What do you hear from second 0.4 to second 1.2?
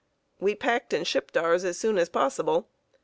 packed and